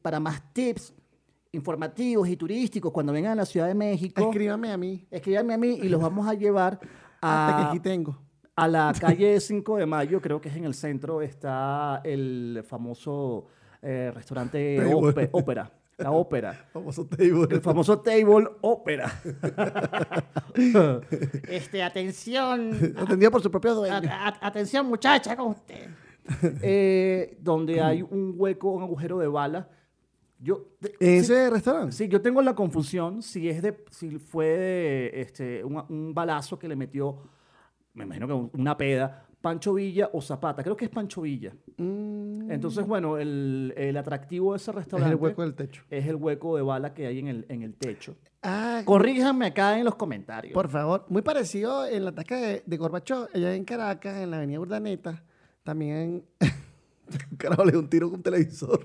[0.00, 0.94] para más tips
[1.56, 5.06] informativos y turísticos cuando vengan a la Ciudad de México Escríbame a mí.
[5.10, 6.78] escríbanme a mí y los vamos a llevar
[7.20, 8.16] Hasta que a, aquí tengo.
[8.54, 13.46] a la calle 5 de Mayo creo que es en el centro está el famoso
[13.82, 14.78] eh, restaurante
[15.32, 17.46] ópera la ópera Famoso table.
[17.50, 19.10] el famoso table ópera
[21.48, 22.94] Este, atención.
[22.96, 24.08] Atendido por su propio a- dueño.
[24.10, 25.88] a- atención, muchacha, con usted.
[26.62, 29.68] eh, donde hay un hueco, un agujero de bala.
[30.38, 31.92] Yo, de- ¿En sí, ese restaurante?
[31.92, 36.58] sí, yo tengo la confusión si es de, si fue de, este, un, un balazo
[36.58, 37.18] que le metió,
[37.94, 40.62] me imagino que un- una peda, Pancho Villa o Zapata.
[40.62, 41.54] Creo que es Pancho Villa.
[41.76, 45.82] Mm, Entonces, bueno, el, el atractivo de ese es restaurante el hueco del techo.
[45.88, 48.16] es el hueco de bala que hay en el, en el techo.
[48.42, 50.52] Ah, Corríjanme acá en los comentarios.
[50.52, 54.36] Por favor, muy parecido en la ataque de, de Gorbachov, allá en Caracas, en la
[54.38, 55.22] avenida Urdaneta,
[55.62, 56.24] también
[57.38, 58.84] carajo le dio un tiro con un televisor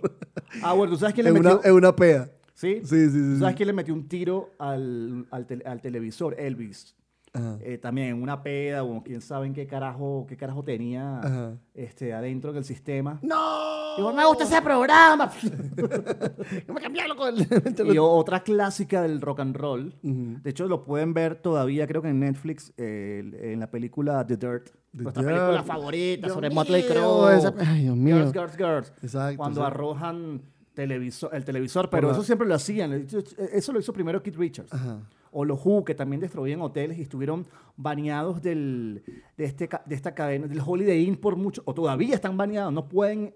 [0.62, 1.70] ah, bueno, ¿tú sabes quién le en, una, metió?
[1.70, 2.32] en una pea.
[2.54, 2.82] ¿Sí?
[2.84, 3.34] Sí, sí, sí.
[3.34, 6.36] ¿Tú sabes quién le metió un tiro al, al, tele- al televisor?
[6.40, 6.94] Elvis.
[7.34, 11.54] Eh, también en una peda o quién sabe en qué carajo, qué carajo tenía Ajá.
[11.74, 13.20] este, adentro del sistema.
[13.22, 13.98] ¡No!
[13.98, 15.32] Igual me gusta ese programa.
[16.68, 17.48] Yo me cambiarlo con el...
[17.94, 19.96] Y otra clásica del rock and roll.
[20.04, 20.40] Ujú.
[20.44, 24.36] De hecho, lo pueden ver todavía, creo que en Netflix, eh, en la película The
[24.38, 24.70] Dirt.
[24.96, 25.36] The Nuestra Dirt.
[25.36, 27.38] película favorita Dios sobre Motley Crue.
[27.38, 28.18] esa- Ay, Dios mío.
[28.18, 28.94] Girls, Girls, Girls.
[29.02, 29.78] Exacto, Cuando exacto.
[29.80, 30.42] arrojan
[30.74, 33.08] televisor, el televisor, pero la- eso siempre lo hacían.
[33.54, 34.74] Eso lo hizo primero Keith Richards.
[34.74, 35.00] Ajá.
[35.32, 39.02] O los Who, que también destruían hoteles y estuvieron baneados del,
[39.38, 42.90] de, este, de esta cadena, del Holiday Inn por mucho, o todavía están baneados, no
[42.90, 43.34] pueden,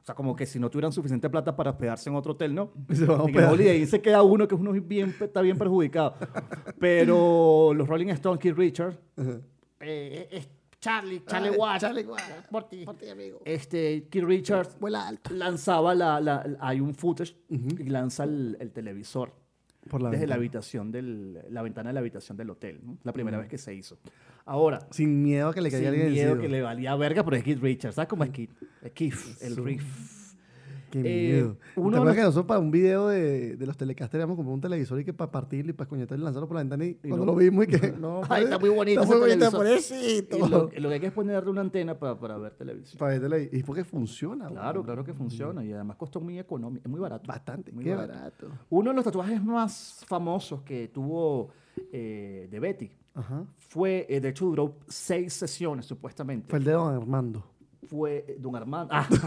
[0.00, 2.70] o sea, como que si no tuvieran suficiente plata para hospedarse en otro hotel, ¿no?
[2.88, 3.44] Y se van a En el.
[3.44, 6.14] Holiday Inn se queda uno que uno bien, está bien perjudicado.
[6.78, 8.98] Pero los Rolling Stones, Keith Richards,
[9.80, 10.48] Eh, es
[10.80, 11.80] Charlie, Charlie Ay, Watts.
[11.80, 12.22] Charlie Watts.
[12.50, 12.84] Por ti.
[12.84, 13.40] Por ti, amigo.
[13.44, 15.32] este, Keith Richards Vuela alto.
[15.34, 19.32] lanzaba la, la- hay un footage y lanza el, el televisor
[19.88, 20.36] Por la desde la ventana.
[20.36, 22.98] habitación del, la ventana de la habitación del hotel, ¿no?
[23.02, 23.98] La primera vez que se hizo.
[24.44, 26.42] Ahora, Sin miedo a que le sin caiga alguien miedo encima.
[26.42, 28.50] que le valía verga, pero es Keith Richards, ¿sabes cómo es Keith?
[28.82, 30.21] Es Keith, el riff.
[30.92, 31.56] Qué Eh, miedo.
[31.76, 34.60] uno ¿Te acuerdas que nosotros para un video de, de los telecasters íbamos comprar un
[34.60, 37.24] televisor y que para partirlo y para coñetarlo y lanzarlo por la ventana y, cuando
[37.24, 37.32] no.
[37.32, 40.38] lo vimos y que no, Ay, está muy bonito Está muy bonito, pobrecito.
[40.46, 42.98] Lo, lo que hay que es ponerle una antena para, para ver televisión.
[42.98, 44.48] Para ver tele- y porque funciona.
[44.48, 47.26] Claro, claro que funciona y además costó muy económico, muy barato.
[47.26, 47.72] Bastante.
[47.72, 48.12] Muy Qué barato.
[48.18, 48.48] barato.
[48.68, 51.48] Uno de los tatuajes más famosos que tuvo
[51.90, 53.44] eh, de Betty Ajá.
[53.58, 56.50] fue, eh, de hecho duró seis sesiones supuestamente.
[56.50, 57.42] Fue el de Don Armando.
[57.92, 58.94] Fue Don Armando.
[58.94, 59.06] Ah.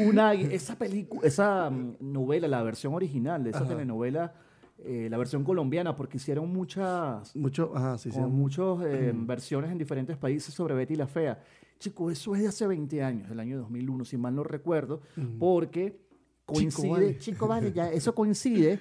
[0.00, 4.34] Una, esa película, esa mm, novela, la versión original de esa telenovela
[4.86, 8.20] eh, la versión colombiana, porque hicieron muchas, Mucho, ajá, sí, sí.
[8.20, 11.42] con muchas eh, versiones en diferentes países sobre Betty la Fea.
[11.78, 15.00] Chico, eso es de hace 20 años, del año 2001, si mal no recuerdo,
[15.38, 16.04] porque
[16.44, 17.18] coincide, vale.
[17.18, 18.78] chico, vale, ya, eso coincide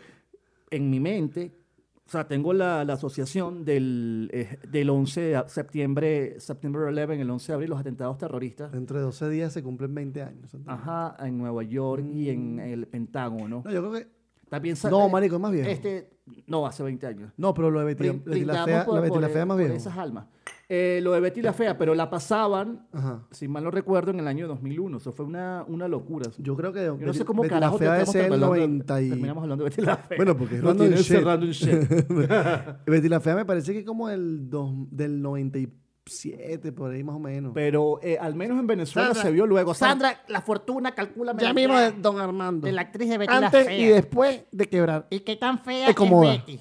[0.70, 1.63] en mi mente.
[2.06, 7.30] O sea, tengo la, la asociación del, eh, del 11 de septiembre, September 11, el
[7.30, 8.72] 11 de abril, los atentados terroristas.
[8.72, 10.52] Dentro de 12 días se cumplen 20 años.
[10.66, 13.62] Ajá, en Nueva York y en el Pentágono.
[13.66, 14.08] No, yo creo que.
[14.50, 15.68] También No, marico, más viejo.
[15.68, 16.10] Este,
[16.46, 17.32] no, hace 20 años.
[17.38, 19.48] No, pero lo de Betty la brindamos Fea, por- la Betty por, la Fea es
[19.48, 19.74] más viejo.
[19.74, 20.28] esas almas.
[20.76, 23.28] Eh, lo de Betty la Fea, pero la pasaban, Ajá.
[23.30, 24.98] si mal no recuerdo, en el año 2001.
[24.98, 26.32] Eso fue una, una locura.
[26.40, 26.84] Yo creo que.
[26.86, 29.10] Yo no sé cómo Betty carajo la Fea es el hablando- 90 y...
[29.10, 30.18] terminamos hablando de Betty la Fea.
[30.18, 31.22] Bueno, porque es No random shit.
[31.22, 32.88] random shit.
[32.88, 37.20] Betty la Fea me parece que como el dos, del 97, por ahí más o
[37.20, 37.52] menos.
[37.54, 39.76] Pero eh, al menos en Venezuela Sandra, se vio luego.
[39.76, 42.66] Sandra, la fortuna, calcula ya mismo de Don Armando.
[42.66, 43.78] de la actriz de Betty la Antes Fea.
[43.78, 45.06] y después de quebrar.
[45.12, 46.60] ¿Y qué tan fea Es es Betty?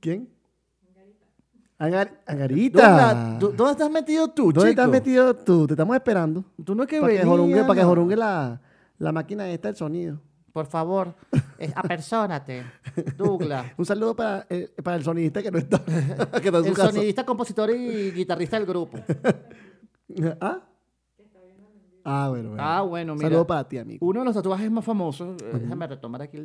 [0.00, 0.28] ¿Quién?
[1.82, 3.38] Angar- ¿Dónde, Angarita.
[3.40, 5.66] ¿Dó- ¿Dónde estás metido tú, ¿Dónde estás metido tú?
[5.66, 6.44] Te estamos esperando.
[6.64, 7.26] Tú no es que Para que
[7.66, 8.60] para que jorungue la,
[8.98, 10.20] la máquina esta, el sonido.
[10.52, 11.14] Por favor,
[11.58, 12.62] es- apersónate.
[13.16, 13.66] Douglas.
[13.76, 15.82] Un saludo para, eh, para el sonidista que no está.
[15.84, 18.98] que está en El sonidista, compositor y guitarrista del grupo.
[20.40, 20.60] ¿Ah?
[22.04, 22.62] Ah, bueno, bueno.
[22.64, 23.28] Ah, bueno, mira.
[23.28, 24.04] Saludo para ti, amigo.
[24.06, 26.36] Uno de los tatuajes más famosos, eh, Déjame retomar aquí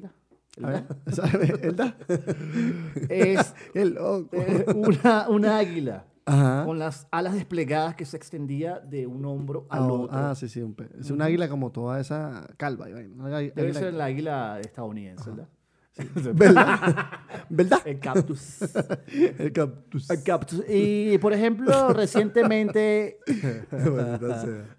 [3.09, 3.97] es El
[4.31, 6.65] eh, una, una águila Ajá.
[6.65, 10.17] con las alas desplegadas que se extendía de un hombro al Ah, otro.
[10.17, 10.61] ah, sí, sí.
[10.61, 12.87] Un es un águila como toda esa calva.
[12.87, 15.47] una águila- Debe águila- ser la águila estadounidense, ¿verdad?
[16.33, 16.95] ¿Verdad?
[17.49, 17.79] ¿Verdad?
[17.85, 18.57] El cactus.
[19.39, 20.09] El cactus.
[20.09, 20.63] El cactus.
[20.69, 23.19] Y, por ejemplo, recientemente...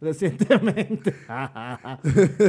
[0.00, 1.14] Recientemente...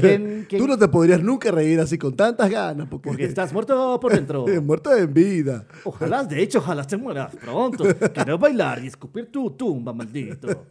[0.01, 3.51] ¿quién- quién- Tú no te podrías nunca reír así con tantas ganas porque, Porque estás
[3.53, 4.45] muerto por dentro.
[4.62, 5.65] muerto en vida.
[5.84, 7.84] Ojalá, de hecho, ojalá te mueras pronto.
[8.13, 10.65] Quiero bailar y escupir tu tumba, maldito.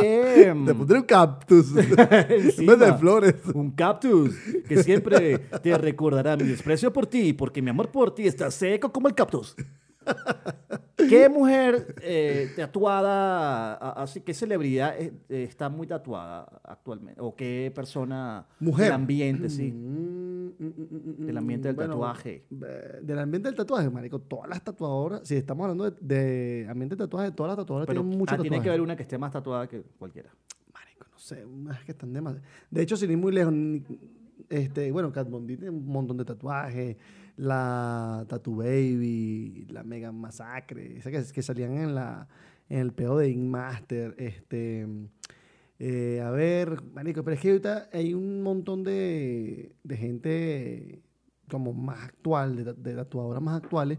[0.00, 0.54] Que...
[0.66, 2.76] Te pondré un cactus en vez Encima.
[2.76, 3.34] de flores.
[3.54, 4.34] Un cactus
[4.68, 8.92] que siempre te recordará mi desprecio por ti, porque mi amor por ti está seco
[8.92, 9.56] como el cactus.
[10.96, 17.20] ¿Qué mujer eh, tatuada, así, qué celebridad eh, eh, está muy tatuada actualmente?
[17.20, 18.86] ¿O qué persona Mujer.
[18.86, 19.70] del ambiente, sí?
[19.72, 22.44] Mm, mm, mm, mm, Del ambiente del bueno, tatuaje.
[22.50, 24.20] Del ambiente del tatuaje, marico.
[24.20, 28.00] Todas las tatuadoras, si estamos hablando de, de ambiente del tatuaje, todas las tatuadoras Pero
[28.00, 28.64] tienen mucho ah, tiene tatuaje.
[28.64, 30.30] que haber una que esté más tatuada que cualquiera.
[30.72, 32.36] Marico, no sé, unas que están de más.
[32.70, 33.52] De hecho, sin ir muy lejos,
[34.48, 36.96] este, bueno, Kat Von D tiene un montón de tatuajes.
[37.36, 42.28] La Tattoo Baby, la Mega Masacre, esa que, que salían en la
[42.68, 44.14] en el peo de Ink Master.
[44.18, 44.86] Este,
[45.78, 51.02] eh, a ver, marico, pero es que ahorita hay un montón de, de gente
[51.48, 53.98] como más actual, de, de tatuadoras más actuales,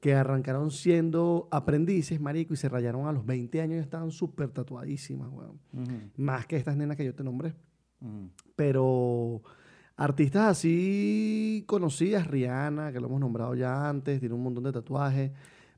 [0.00, 4.50] que arrancaron siendo aprendices, marico, y se rayaron a los 20 años y estaban súper
[4.50, 5.58] tatuadísimas, weón.
[6.16, 7.54] Más que estas nenas que yo te nombré.
[8.00, 8.30] Ujú.
[8.54, 9.42] Pero
[9.96, 15.32] artistas así conocidas, Rihanna, que lo hemos nombrado ya antes, tiene un montón de tatuajes.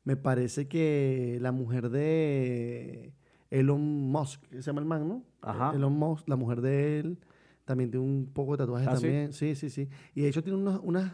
[0.04, 3.12] Me parece que la mujer de
[3.50, 5.22] Elon Musk, se llama el man, ¿no?
[5.42, 5.72] Ajá.
[5.74, 7.18] Elon Musk, la mujer de él,
[7.64, 9.32] también tiene un poco de tatuajes ¿Ah, también.
[9.32, 9.88] Sí, sí, sí.
[10.14, 11.12] Y de hecho tiene unos, unas,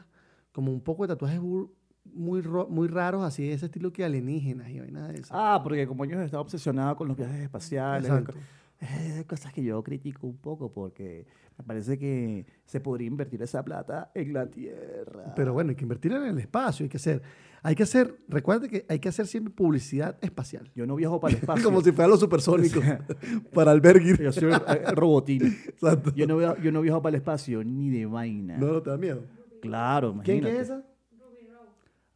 [0.52, 4.80] como un poco de tatuajes muy, muy raros, así de ese estilo que alienígenas y
[4.80, 5.32] vaina de eso.
[5.34, 8.34] Ah, porque como ellos están obsesionados con los viajes espaciales, Exacto.
[9.20, 13.64] eh, cosas que yo critico un poco porque me parece que se podría invertir esa
[13.64, 15.32] plata en la Tierra.
[15.36, 17.22] Pero bueno, hay que invertir en el espacio, hay que hacer,
[17.62, 20.70] hay que hacer, recuerda que hay que hacer siempre publicidad espacial.
[20.74, 21.64] yo no viajo para el espacio.
[21.64, 22.82] Como si fueran los supersónicos
[23.54, 24.20] para alberguir.
[24.20, 25.44] Yo soy eh, robotín.
[25.46, 26.12] Exacto.
[26.14, 28.56] Yo no, via- yo no viajo para el espacio ni de vaina.
[28.58, 29.22] No, no te da miedo.
[29.60, 30.54] Claro, ¿Quién imagínate.
[30.56, 30.84] qué es esa?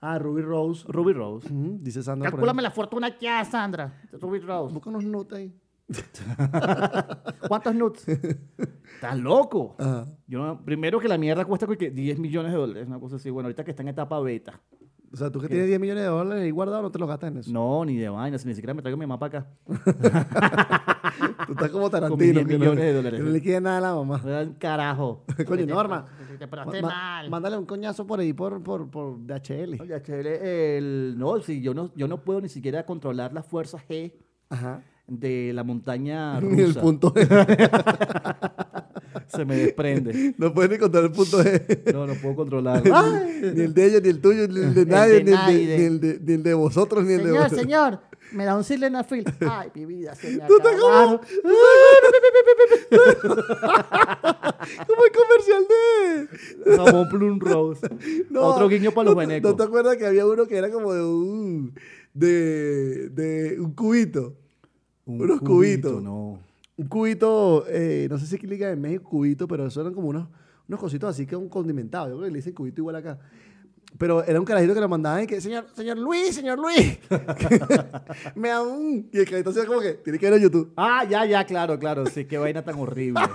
[0.00, 0.84] Ah, Ruby Rose.
[0.88, 1.48] Ruby Rose.
[1.52, 2.28] Ujú, Dice Sandra.
[2.30, 2.56] ahí.
[2.62, 3.92] la fortuna ya, Sandra.
[4.20, 4.72] Ruby Rose.
[4.74, 5.52] Busca unos notas ahí.
[7.48, 8.06] ¿Cuántos nuts?
[8.08, 9.76] ¿Estás loco?
[9.78, 10.06] Ajá.
[10.26, 13.16] Yo no- primero que la mierda cuesta como que 10 millones de dólares, una cosa
[13.16, 13.30] así.
[13.30, 14.60] Bueno, ahorita que está en etapa beta.
[15.12, 17.30] O sea, tú que tienes 10 millones de dólares ahí guardados, no te los gastas
[17.30, 17.50] en eso.
[17.52, 19.50] No, ni de vaina, si ni siquiera me traigo mi mamá para acá.
[21.46, 22.16] Tú estás como Tarantino.
[22.18, 23.20] Con mis 10 que no- millones de dólares.
[23.20, 24.20] que no le queda nada a la mamá.
[24.24, 25.24] Me dan carajo.
[25.46, 26.06] Coño, Norma.
[26.38, 27.30] Te paraste ma- mal.
[27.30, 29.80] Mándale un coñazo por ahí por, por, por DHL.
[29.80, 33.78] Oye, chévere, el, no, si yo no, yo no puedo ni siquiera controlar la fuerza
[33.88, 34.12] G
[34.50, 34.82] Ajá.
[35.06, 36.80] De la montaña Ni el rusa.
[36.80, 37.26] punto G.
[39.28, 40.34] Se me desprende.
[40.38, 41.92] No puedes ni contar el punto G.
[41.92, 42.82] No, no puedo controlar.
[43.54, 45.36] ni el de ella, ni el tuyo, ni el de El nadie, de ni, el
[45.36, 45.78] de, nadie.
[45.78, 47.60] ni, el de, ni el de vosotros, ni el de Señor, vosotros.
[47.60, 48.00] señor,
[48.32, 49.24] me da un sildenafil.
[49.48, 50.76] Ay, mi vida, se me Tú estás.
[54.86, 56.76] Como el comercial de.
[56.76, 57.88] Jabón Plum Rose.
[58.36, 59.50] Otro guiño para los ¿no, te- venecos.
[59.52, 61.74] ¿No te acuerdas que había uno que era como de un.
[62.14, 63.08] de.
[63.10, 64.34] de un cubito?
[65.06, 66.02] Un unos cubito, cubitos.
[66.02, 66.38] No.
[66.76, 70.28] Un cubito, eh, no sé si digan en México cubito, pero eso eran como unos,
[70.68, 72.08] unos cositos así que un condimentado.
[72.08, 73.18] Yo creo que le dicen cubito igual acá.
[73.98, 76.98] Pero era un carajito que lo mandaban y que, señor, señor Luis, señor Luis.
[78.34, 79.08] Me da un.
[79.10, 80.72] Y el carajito hacía como que, tiene que ver en YouTube.
[80.76, 82.04] Ah, ya, ya, claro, claro.
[82.06, 83.20] Sí, qué vaina tan horrible.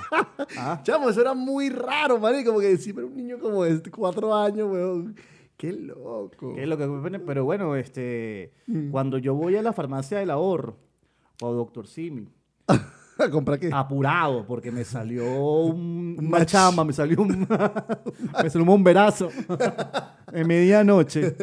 [0.58, 2.44] Ah, Chamo, eso era muy raro, man.
[2.44, 5.16] Como que sí, pero un niño como de cuatro años, weón.
[5.56, 6.56] Qué loco.
[6.56, 8.90] ¿Qué es lo que Pero bueno, este, Mm.
[8.90, 10.76] cuando yo voy a la farmacia del ahorro
[11.48, 12.28] o Doctor Simi,
[13.18, 13.70] ¿A comprar qué?
[13.72, 15.24] apurado porque me salió
[15.66, 16.50] un, Un una match.
[16.54, 17.48] chamba, me salió un,
[18.44, 19.30] me salió un bomberazo
[20.34, 21.36] en medianoche.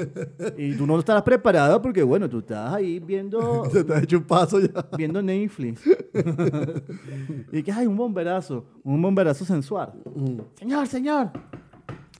[0.57, 4.17] Y tú no estarás preparado porque, bueno, tú estás ahí viendo, Se te ha hecho
[4.19, 4.89] un paso ya.
[4.97, 5.83] viendo Netflix.
[7.53, 9.93] y que hay un bomberazo, un bomberazo sensual.
[10.57, 11.31] Señor, señor.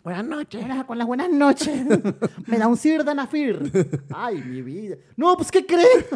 [0.05, 0.61] Buenas noches.
[0.61, 1.87] Buenas- con las buenas noches.
[2.47, 4.01] Me da un Sirdanafir.
[4.15, 4.97] Ay, mi vida.
[5.17, 5.89] No, pues, ¿qué crees?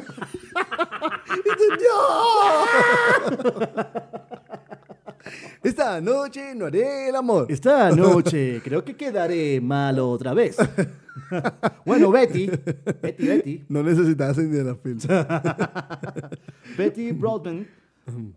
[5.63, 7.47] Esta noche no haré el amor.
[7.49, 10.57] Esta noche creo que quedaré malo otra vez.
[11.85, 12.51] bueno, Betty,
[13.01, 14.99] Betty, Betty, No necesitas encender la film.
[16.77, 17.69] Betty Broadbent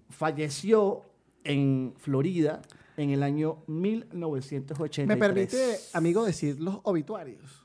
[0.10, 1.02] falleció
[1.44, 2.62] en Florida
[2.98, 5.08] en el año 1983.
[5.08, 7.64] Me permite, amigo, decir los obituarios.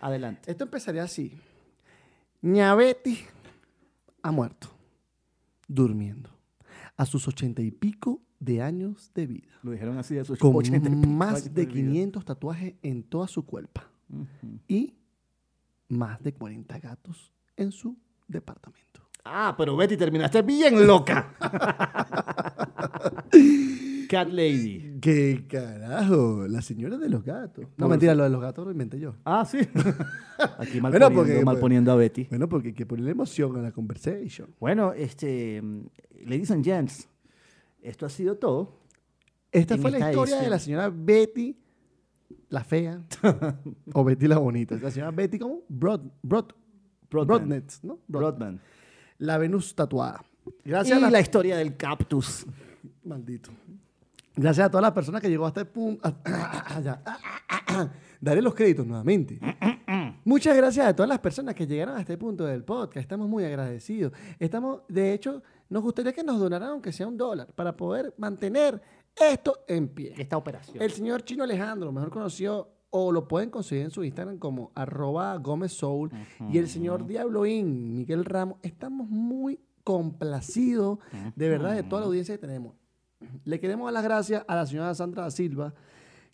[0.00, 0.50] Adelante.
[0.50, 1.32] Esto empezaría así.
[2.42, 3.20] Ñabetti
[4.22, 4.68] ha muerto,
[5.68, 6.30] durmiendo,
[6.96, 10.56] a sus ochenta y pico de años de vida, Lo dijeron así de sus con
[10.56, 11.72] 80 y pico más de vida.
[11.74, 14.58] 500 tatuajes en toda su cuerpo Ujú.
[14.66, 14.96] y
[15.88, 19.00] más de 40 gatos en su departamento.
[19.24, 21.36] Ah, pero Betty, terminaste bien loca.
[24.12, 24.98] Cat Lady.
[25.00, 26.46] ¿Qué carajo?
[26.46, 27.64] La señora de los gatos.
[27.78, 29.14] No, Por mentira, lo de los gatos lo inventé yo.
[29.24, 29.56] Ah, sí.
[30.58, 32.24] Aquí mal, Bueno, poniendo, porque- mal poniendo a Betty.
[32.28, 34.50] Bueno, porque hay que ponerle emoción a la conversation.
[34.60, 35.80] Bueno, este, mm,
[36.26, 37.08] ladies and gents,
[37.80, 38.80] esto ha sido todo.
[39.50, 41.56] Esta En fue la historia de la señora Betty
[42.50, 43.02] la fea
[43.94, 44.76] o Betty la bonita.
[44.76, 46.48] La señora Betty como Broad, Broad,
[47.10, 47.46] Broadband.
[47.48, 47.98] Broadnet, ¿no?
[48.08, 48.60] Broadband.
[49.18, 50.22] La Venus tatuada.
[50.64, 51.10] Y Gracias a la...
[51.10, 51.20] la...
[51.20, 52.44] historia del cactus.
[53.04, 53.50] Maldito.
[54.34, 56.08] Gracias a todas las personas que llegó hasta el punto.
[58.20, 59.38] Daré los créditos nuevamente.
[60.24, 62.98] Muchas gracias a todas las personas que llegaron a este punto del podcast.
[62.98, 64.12] Estamos muy agradecidos.
[64.38, 68.80] Estamos, de hecho, nos gustaría que nos donaran, aunque sea un dólar, para poder mantener
[69.16, 70.14] esto en pie.
[70.16, 70.82] Esta operación.
[70.82, 75.36] El señor Chino Alejandro, mejor conocido, o lo pueden conseguir en su Instagram como arroba
[75.38, 76.10] Gómez Soul.
[76.50, 80.98] Y el señor Diabloín, Miguel Ramos, estamos muy complacidos
[81.34, 82.74] de verdad de toda la audiencia que tenemos.
[83.44, 85.74] Le queremos dar las gracias a la señora Sandra Silva,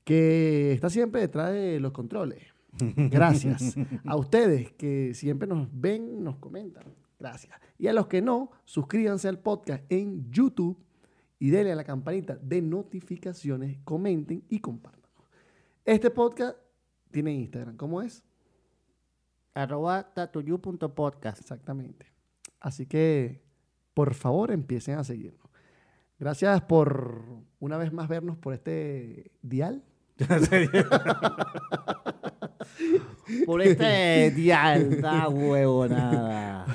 [0.04, 2.42] que está siempre detrás de los controles.
[2.72, 3.76] Gracias.
[4.04, 6.84] A ustedes que siempre nos ven, nos comentan.
[7.18, 7.52] Gracias.
[7.78, 10.78] Y a los que no, suscríbanse al podcast en YouTube
[11.38, 15.10] y denle a la campanita de notificaciones, comenten y compartan.
[15.84, 16.56] Este podcast
[17.10, 17.76] tiene Instagram.
[17.76, 18.24] ¿Cómo es?
[19.54, 21.40] Arroba tatuyu.podcast.
[21.40, 22.06] Exactamente.
[22.60, 23.42] Así que,
[23.94, 25.47] por favor, empiecen a seguirnos.
[26.18, 27.22] Gracias por
[27.60, 29.82] una vez más vernos por este dial.
[33.46, 36.66] Por este dial, da huevonada.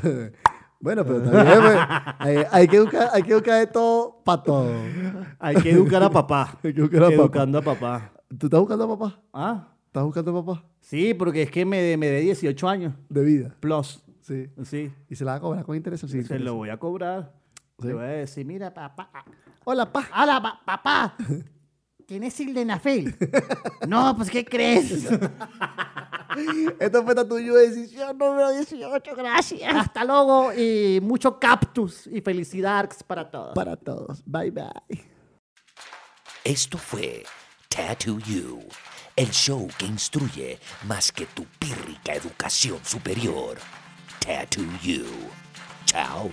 [0.79, 1.77] Bueno, pero también pues,
[2.19, 4.71] hay, hay que educar, hay que educar de todo para todo.
[5.39, 6.57] Hay que educar a papá.
[6.63, 7.15] Hay que educar a papá.
[7.15, 8.11] Educando a papá.
[8.37, 9.21] ¿Tú estás buscando a papá?
[9.33, 9.67] ¿Ah?
[9.87, 10.63] ¿Estás buscando a papá?
[10.79, 12.93] Sí, porque es que me, me dé 18 años.
[13.09, 13.55] De vida.
[13.59, 14.03] Plus.
[14.21, 14.47] Sí.
[14.63, 14.91] Sí.
[15.09, 16.41] Y se la va a cobrar con interés sin Se interés?
[16.41, 17.33] lo voy a cobrar.
[17.79, 17.87] Sí.
[17.87, 19.09] Le voy a decir, mira, papá.
[19.65, 20.07] Hola, pa.
[20.15, 21.15] ¡Hola, pa- papá!
[22.05, 23.15] ¿Tienes sildenafil?
[23.87, 24.91] no, pues, ¿qué crees?
[26.79, 29.15] Esto fue tuyo de decisión número 18.
[29.15, 29.75] Gracias.
[29.75, 33.53] Hasta luego y mucho cactus y felicidades para todos.
[33.55, 34.21] Para todos.
[34.25, 34.71] Bye, bye.
[36.43, 37.23] Esto fue
[37.69, 38.59] Tattoo You,
[39.15, 43.57] el show que instruye más que tu pírrica educación superior.
[44.19, 45.05] Tattoo You.
[45.85, 46.29] Chao.